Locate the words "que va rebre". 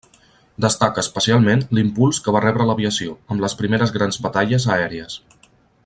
2.27-2.67